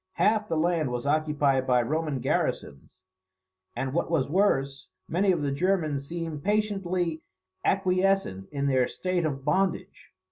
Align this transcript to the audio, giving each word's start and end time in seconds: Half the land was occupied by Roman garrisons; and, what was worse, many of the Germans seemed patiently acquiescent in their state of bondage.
Half 0.13 0.47
the 0.49 0.57
land 0.57 0.89
was 0.89 1.05
occupied 1.05 1.67
by 1.67 1.83
Roman 1.83 2.21
garrisons; 2.21 2.97
and, 3.75 3.93
what 3.93 4.09
was 4.09 4.31
worse, 4.31 4.89
many 5.07 5.31
of 5.31 5.43
the 5.43 5.51
Germans 5.51 6.07
seemed 6.07 6.43
patiently 6.43 7.21
acquiescent 7.63 8.49
in 8.51 8.65
their 8.65 8.87
state 8.87 9.27
of 9.27 9.45
bondage. 9.45 10.09